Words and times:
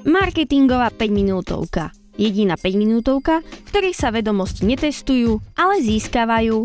Marketingová 0.00 0.88
5 0.96 1.12
minútovka. 1.12 1.92
Jediná 2.16 2.56
5 2.56 2.72
minútovka, 2.72 3.44
v 3.44 3.64
ktorej 3.68 3.92
sa 3.92 4.08
vedomosti 4.08 4.64
netestujú, 4.64 5.44
ale 5.52 5.84
získavajú. 5.84 6.64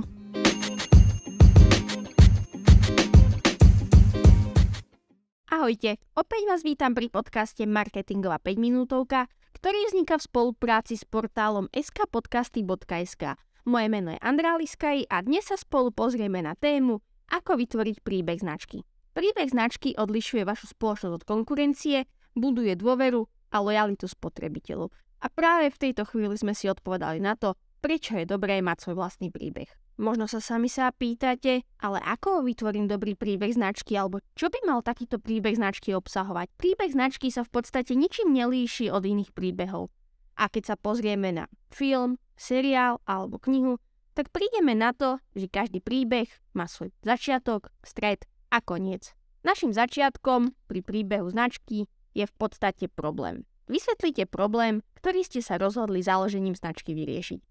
Ahojte, 5.52 6.00
opäť 6.16 6.42
vás 6.48 6.64
vítam 6.64 6.96
pri 6.96 7.12
podcaste 7.12 7.68
Marketingová 7.68 8.40
5 8.40 8.56
minútovka, 8.56 9.28
ktorý 9.60 9.84
vzniká 9.92 10.16
v 10.16 10.28
spolupráci 10.32 10.96
s 10.96 11.04
portálom 11.04 11.68
skpodcasty.sk. 11.76 13.36
Moje 13.68 13.88
meno 13.92 14.16
je 14.16 14.20
Andrá 14.24 14.56
Liskaj 14.56 15.12
a 15.12 15.20
dnes 15.20 15.44
sa 15.44 15.60
spolu 15.60 15.92
pozrieme 15.92 16.40
na 16.40 16.56
tému, 16.56 17.04
ako 17.36 17.60
vytvoriť 17.60 18.00
príbeh 18.00 18.40
značky. 18.40 18.88
Príbeh 19.12 19.52
značky 19.52 19.92
odlišuje 20.00 20.48
vašu 20.48 20.72
spoločnosť 20.72 21.16
od 21.20 21.24
konkurencie, 21.28 22.08
buduje 22.36 22.76
dôveru 22.76 23.26
a 23.50 23.58
lojalitu 23.64 24.06
spotrebiteľov. 24.12 24.92
A 25.24 25.28
práve 25.32 25.72
v 25.72 25.80
tejto 25.90 26.06
chvíli 26.06 26.36
sme 26.36 26.54
si 26.54 26.70
odpovedali 26.70 27.24
na 27.24 27.34
to, 27.40 27.56
prečo 27.80 28.20
je 28.20 28.28
dobré 28.28 28.60
mať 28.60 28.86
svoj 28.86 28.96
vlastný 29.00 29.32
príbeh. 29.32 29.72
Možno 29.96 30.28
sa 30.28 30.44
sami 30.44 30.68
sa 30.68 30.92
pýtate, 30.92 31.64
ale 31.80 32.04
ako 32.04 32.44
vytvorím 32.44 32.92
dobrý 32.92 33.16
príbeh 33.16 33.56
značky 33.56 33.96
alebo 33.96 34.20
čo 34.36 34.52
by 34.52 34.60
mal 34.68 34.84
takýto 34.84 35.24
príbeh 35.24 35.56
značky 35.56 35.96
obsahovať? 35.96 36.52
Príbeh 36.60 36.92
značky 36.92 37.32
sa 37.32 37.48
v 37.48 37.54
podstate 37.56 37.96
ničím 37.96 38.36
nelíši 38.36 38.92
od 38.92 39.08
iných 39.08 39.32
príbehov. 39.32 39.88
A 40.36 40.52
keď 40.52 40.74
sa 40.74 40.76
pozrieme 40.76 41.32
na 41.32 41.48
film, 41.72 42.20
seriál 42.36 43.00
alebo 43.08 43.40
knihu, 43.40 43.80
tak 44.12 44.36
prídeme 44.36 44.76
na 44.76 44.92
to, 44.92 45.16
že 45.32 45.48
každý 45.48 45.80
príbeh 45.80 46.28
má 46.52 46.68
svoj 46.68 46.92
začiatok, 47.08 47.72
stred 47.88 48.28
a 48.52 48.60
koniec. 48.60 49.16
Našim 49.48 49.72
začiatkom 49.72 50.52
pri 50.68 50.80
príbehu 50.84 51.32
značky 51.32 51.88
je 52.16 52.24
v 52.24 52.34
podstate 52.40 52.88
problém. 52.88 53.44
Vysvetlite 53.68 54.26
problém, 54.26 54.82
ktorý 55.04 55.28
ste 55.28 55.44
sa 55.44 55.60
rozhodli 55.60 56.00
založením 56.00 56.56
značky 56.56 56.96
vyriešiť. 56.96 57.42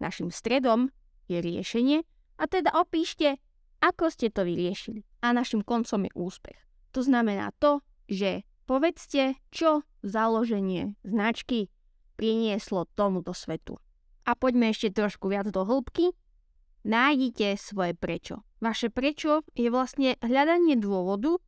Našim 0.00 0.32
stredom 0.32 0.88
je 1.28 1.38
riešenie 1.38 2.02
a 2.40 2.44
teda 2.48 2.72
opíšte, 2.72 3.36
ako 3.84 4.08
ste 4.08 4.32
to 4.32 4.48
vyriešili. 4.48 5.04
A 5.20 5.36
našim 5.36 5.60
koncom 5.60 6.08
je 6.08 6.12
úspech. 6.16 6.56
To 6.96 7.04
znamená 7.04 7.52
to, 7.60 7.84
že 8.08 8.42
povedzte, 8.64 9.36
čo 9.52 9.84
založenie 10.00 10.96
značky 11.04 11.68
prinieslo 12.16 12.88
tomuto 12.96 13.36
svetu. 13.36 13.76
A 14.24 14.32
poďme 14.38 14.72
ešte 14.72 14.94
trošku 14.94 15.28
viac 15.28 15.50
do 15.52 15.66
hĺbky. 15.66 16.14
Nájdite 16.86 17.60
svoje 17.60 17.92
prečo. 17.92 18.40
Vaše 18.60 18.88
prečo 18.88 19.44
je 19.52 19.68
vlastne 19.68 20.16
hľadanie 20.20 20.76
dôvodu, 20.76 21.40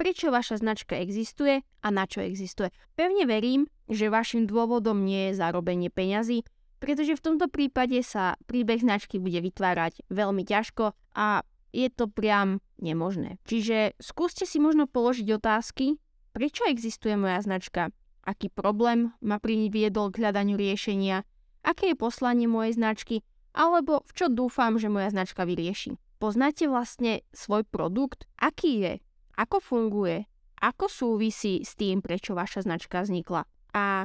prečo 0.00 0.32
vaša 0.32 0.64
značka 0.64 0.96
existuje 0.96 1.60
a 1.60 1.88
na 1.92 2.08
čo 2.08 2.24
existuje. 2.24 2.72
Pevne 2.96 3.28
verím, 3.28 3.68
že 3.84 4.08
vašim 4.08 4.48
dôvodom 4.48 5.04
nie 5.04 5.28
je 5.28 5.36
zarobenie 5.36 5.92
peňazí, 5.92 6.48
pretože 6.80 7.12
v 7.12 7.24
tomto 7.28 7.52
prípade 7.52 8.00
sa 8.00 8.40
príbeh 8.48 8.80
značky 8.80 9.20
bude 9.20 9.44
vytvárať 9.44 10.08
veľmi 10.08 10.48
ťažko 10.48 10.96
a 11.12 11.44
je 11.76 11.92
to 11.92 12.08
priam 12.08 12.64
nemožné. 12.80 13.36
Čiže 13.44 14.00
skúste 14.00 14.48
si 14.48 14.56
možno 14.56 14.88
položiť 14.88 15.36
otázky, 15.36 16.00
prečo 16.32 16.64
existuje 16.64 17.20
moja 17.20 17.44
značka, 17.44 17.92
aký 18.24 18.48
problém 18.48 19.12
ma 19.20 19.36
priviedol 19.36 20.08
k 20.08 20.24
hľadaniu 20.24 20.56
riešenia, 20.56 21.28
aké 21.60 21.92
je 21.92 22.00
poslanie 22.00 22.48
mojej 22.48 22.72
značky, 22.72 23.20
alebo 23.52 24.00
v 24.08 24.10
čo 24.16 24.32
dúfam, 24.32 24.80
že 24.80 24.88
moja 24.88 25.12
značka 25.12 25.44
vyrieši. 25.44 26.00
Poznáte 26.16 26.72
vlastne 26.72 27.20
svoj 27.36 27.68
produkt, 27.68 28.24
aký 28.40 28.80
je, 28.80 28.92
ako 29.40 29.56
funguje, 29.64 30.28
ako 30.60 30.92
súvisí 30.92 31.64
s 31.64 31.72
tým, 31.72 32.04
prečo 32.04 32.36
vaša 32.36 32.68
značka 32.68 33.00
vznikla 33.00 33.48
a 33.72 34.04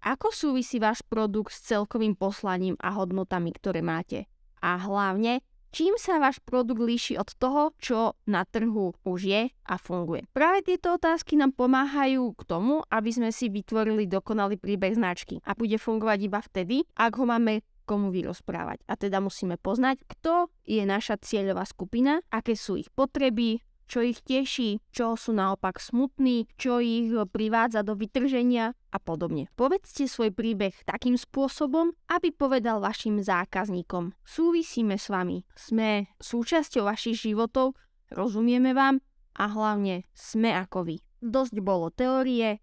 ako 0.00 0.32
súvisí 0.32 0.78
váš 0.80 1.02
produkt 1.04 1.52
s 1.52 1.66
celkovým 1.66 2.16
poslaním 2.16 2.78
a 2.80 2.94
hodnotami, 2.96 3.52
ktoré 3.52 3.84
máte. 3.84 4.30
A 4.64 4.80
hlavne, 4.80 5.44
čím 5.74 6.00
sa 6.00 6.16
váš 6.16 6.40
produkt 6.40 6.80
líši 6.80 7.20
od 7.20 7.28
toho, 7.36 7.76
čo 7.76 8.16
na 8.24 8.48
trhu 8.48 8.96
už 9.04 9.20
je 9.20 9.42
a 9.52 9.74
funguje. 9.76 10.24
Práve 10.32 10.64
tieto 10.64 10.96
otázky 10.96 11.36
nám 11.36 11.52
pomáhajú 11.52 12.32
k 12.32 12.42
tomu, 12.48 12.80
aby 12.88 13.10
sme 13.12 13.28
si 13.28 13.52
vytvorili 13.52 14.08
dokonalý 14.08 14.56
príbeh 14.56 14.96
značky 14.96 15.44
a 15.44 15.52
bude 15.52 15.76
fungovať 15.76 16.18
iba 16.24 16.40
vtedy, 16.40 16.76
ak 16.96 17.12
ho 17.20 17.28
máme 17.28 17.60
komu 17.84 18.14
vyrozprávať. 18.14 18.86
A 18.86 18.94
teda 18.94 19.18
musíme 19.18 19.58
poznať, 19.58 20.00
kto 20.06 20.46
je 20.62 20.86
naša 20.86 21.18
cieľová 21.18 21.66
skupina, 21.66 22.22
aké 22.30 22.54
sú 22.54 22.78
ich 22.78 22.86
potreby, 22.94 23.58
čo 23.90 24.06
ich 24.06 24.22
teší, 24.22 24.78
čo 24.94 25.18
sú 25.18 25.34
naopak 25.34 25.82
smutní, 25.82 26.46
čo 26.54 26.78
ich 26.78 27.10
privádza 27.34 27.82
do 27.82 27.98
vytrženia 27.98 28.70
a 28.94 28.98
podobne. 29.02 29.50
Povedzte 29.58 30.06
svoj 30.06 30.30
príbeh 30.30 30.70
takým 30.86 31.18
spôsobom, 31.18 31.90
aby 32.06 32.30
povedal 32.30 32.78
vašim 32.78 33.18
zákazníkom. 33.18 34.14
Súvisíme 34.22 34.94
s 34.94 35.10
vami, 35.10 35.42
sme 35.58 36.06
súčasťou 36.22 36.86
vašich 36.86 37.18
životov, 37.18 37.74
rozumieme 38.14 38.70
vám 38.70 39.02
a 39.34 39.50
hlavne 39.50 40.06
sme 40.14 40.54
ako 40.54 40.86
vy. 40.86 40.96
Dosť 41.18 41.58
bolo 41.58 41.90
teórie, 41.90 42.62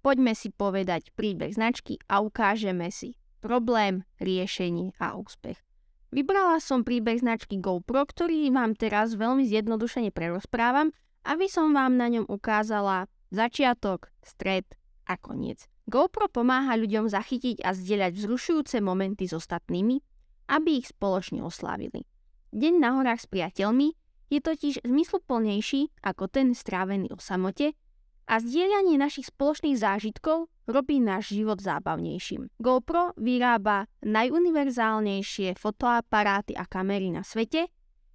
poďme 0.00 0.32
si 0.32 0.48
povedať 0.48 1.12
príbeh 1.12 1.52
značky 1.52 2.00
a 2.08 2.24
ukážeme 2.24 2.88
si 2.88 3.20
problém, 3.42 4.06
riešenie 4.22 4.96
a 5.02 5.18
úspech. 5.18 5.58
Vybrala 6.12 6.60
som 6.60 6.84
príbeh 6.84 7.24
značky 7.24 7.56
GoPro, 7.56 8.04
ktorý 8.04 8.52
vám 8.52 8.76
teraz 8.76 9.16
veľmi 9.16 9.48
zjednodušene 9.48 10.12
prerozprávam, 10.12 10.92
aby 11.24 11.48
som 11.48 11.72
vám 11.72 11.96
na 11.96 12.12
ňom 12.12 12.28
ukázala 12.28 13.08
začiatok, 13.32 14.12
stred 14.20 14.68
a 15.08 15.16
koniec. 15.16 15.64
GoPro 15.88 16.28
pomáha 16.28 16.76
ľuďom 16.76 17.08
zachytiť 17.08 17.64
a 17.64 17.72
zdieľať 17.72 18.12
vzrušujúce 18.12 18.84
momenty 18.84 19.24
s 19.24 19.32
ostatnými, 19.32 20.04
aby 20.52 20.84
ich 20.84 20.92
spoločne 20.92 21.40
oslávili. 21.40 22.04
Deň 22.52 22.74
na 22.76 23.00
horách 23.00 23.24
s 23.24 23.30
priateľmi 23.32 23.96
je 24.28 24.40
totiž 24.44 24.84
zmysluplnejší 24.84 26.04
ako 26.04 26.28
ten 26.28 26.52
strávený 26.52 27.08
o 27.08 27.16
samote 27.16 27.72
a 28.32 28.40
zdieľanie 28.40 28.96
našich 28.96 29.28
spoločných 29.28 29.76
zážitkov 29.76 30.48
robí 30.64 31.04
náš 31.04 31.36
život 31.36 31.60
zábavnejším. 31.60 32.48
GoPro 32.56 33.12
vyrába 33.20 33.84
najuniverzálnejšie 34.00 35.52
fotoaparáty 35.60 36.56
a 36.56 36.64
kamery 36.64 37.12
na 37.12 37.20
svete, 37.28 37.68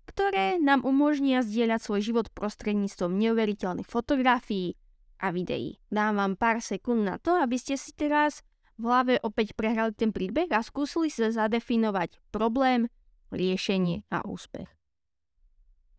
ktoré 0.09 0.57
nám 0.57 0.81
umožnia 0.89 1.45
zdieľať 1.45 1.79
svoj 1.85 2.01
život 2.01 2.27
prostredníctvom 2.33 3.13
neuveriteľných 3.13 3.85
fotografií 3.85 4.73
a 5.22 5.29
videí. 5.29 5.77
Dám 5.94 6.17
vám 6.17 6.33
pár 6.33 6.66
sekúnd 6.66 7.06
na 7.06 7.22
to, 7.22 7.38
aby 7.38 7.61
ste 7.61 7.77
si 7.77 7.94
teraz 7.94 8.41
v 8.81 8.89
hlave 8.89 9.22
opäť 9.22 9.53
prehrali 9.53 9.94
ten 9.94 10.09
príbeh 10.09 10.50
a 10.50 10.66
skúsili 10.66 11.13
sa 11.13 11.29
zadefinovať 11.29 12.17
problém, 12.33 12.89
riešenie 13.29 14.09
a 14.09 14.25
úspech. 14.25 14.66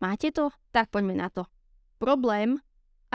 Máte 0.03 0.35
to? 0.35 0.51
Tak 0.75 0.91
poďme 0.91 1.15
na 1.15 1.31
to. 1.31 1.47
Problém, 2.03 2.59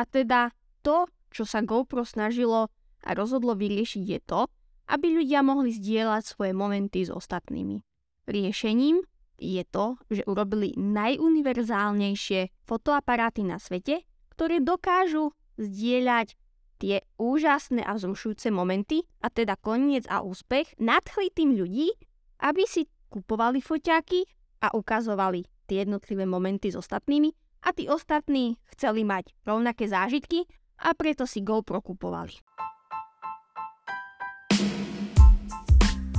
a 0.01 0.09
teda 0.09 0.53
to, 0.85 1.09
čo 1.33 1.49
sa 1.49 1.65
GoPro 1.65 2.05
snažilo 2.05 2.69
a 3.03 3.11
rozhodlo 3.17 3.57
vyriešiť 3.57 4.05
je 4.05 4.21
to, 4.23 4.47
aby 4.93 5.17
ľudia 5.17 5.41
mohli 5.41 5.73
zdieľať 5.73 6.23
svoje 6.29 6.53
momenty 6.53 7.09
s 7.09 7.11
ostatnými. 7.11 7.81
Riešením 8.29 9.01
je 9.41 9.65
to, 9.67 9.97
že 10.13 10.23
urobili 10.29 10.77
najuniverzálnejšie 10.77 12.69
fotoaparáty 12.69 13.43
na 13.43 13.57
svete, 13.57 14.05
ktoré 14.37 14.61
dokážu 14.61 15.33
zdieľať 15.57 16.37
tie 16.79 17.01
úžasné 17.17 17.81
a 17.81 17.97
vzrušujúce 17.97 18.51
momenty, 18.51 19.07
a 19.25 19.31
teda 19.33 19.57
koniec 19.57 20.05
a 20.11 20.21
úspech, 20.21 20.77
nadchli 20.77 21.33
tým 21.33 21.57
ľudí, 21.57 21.97
aby 22.45 22.67
si 22.69 22.85
kupovali 23.09 23.63
foťáky 23.63 24.27
a 24.61 24.75
ukazovali 24.75 25.47
tie 25.65 25.87
jednotlivé 25.87 26.29
momenty 26.29 26.69
s 26.69 26.77
ostatnými 26.77 27.33
a 27.65 27.73
tí 27.73 27.89
ostatní 27.89 28.61
chceli 28.77 29.07
mať 29.07 29.33
rovnaké 29.49 29.89
zážitky 29.89 30.45
a 30.83 30.91
preto 30.97 31.29
si 31.29 31.45
GoPro 31.45 31.79
kupovali. 31.85 32.35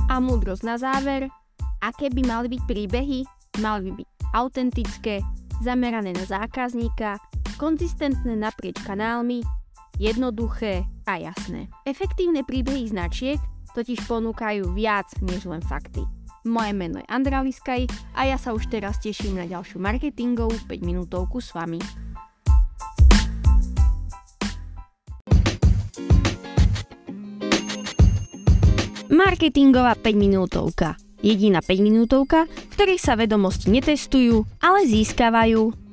A 0.06 0.22
múdrosť 0.22 0.62
na 0.62 0.78
záver, 0.78 1.26
aké 1.82 2.08
by 2.08 2.22
mali 2.24 2.46
byť 2.56 2.62
príbehy? 2.64 3.18
Mali 3.58 3.90
by 3.90 3.92
byť 4.00 4.08
autentické, 4.32 5.20
zamerané 5.60 6.14
na 6.14 6.24
zákazníka, 6.24 7.18
konzistentné 7.58 8.36
naprieč 8.38 8.78
kanálmi, 8.84 9.42
jednoduché 9.98 10.84
a 11.08 11.18
jasné. 11.18 11.66
Efektívne 11.88 12.44
príbehy 12.44 12.92
značiek 12.92 13.40
totiž 13.72 14.04
ponúkajú 14.08 14.72
viac 14.72 15.08
než 15.24 15.48
len 15.48 15.60
fakty. 15.64 16.04
Moje 16.46 16.72
meno 16.78 17.02
je 17.02 17.10
Andra 17.10 17.42
Liskaj 17.42 17.90
a 18.14 18.30
ja 18.30 18.38
sa 18.38 18.54
už 18.54 18.70
teraz 18.70 19.02
teším 19.02 19.42
na 19.42 19.50
ďalšiu 19.50 19.82
marketingovú 19.82 20.54
5 20.70 20.86
minútovku 20.86 21.42
s 21.42 21.50
vami. 21.50 22.05
Marketingová 29.16 29.96
5 29.96 30.12
minútovka. 30.12 31.00
Jediná 31.24 31.64
5 31.64 31.80
minútovka, 31.80 32.44
v 32.44 32.72
ktorej 32.76 33.00
sa 33.00 33.16
vedomosti 33.16 33.72
netestujú, 33.72 34.44
ale 34.60 34.84
získavajú. 34.84 35.85